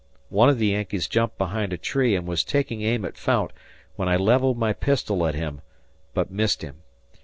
[0.29, 3.53] One of the Yankees jumped behind a tree and was taking aim at Fount
[3.97, 5.61] when I leveled my pistol at him,
[6.15, 6.77] but missed him.